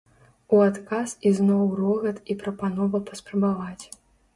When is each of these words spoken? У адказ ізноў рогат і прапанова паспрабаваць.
У 0.55 0.61
адказ 0.69 1.13
ізноў 1.31 1.63
рогат 1.83 2.17
і 2.35 2.41
прапанова 2.43 3.07
паспрабаваць. 3.13 3.83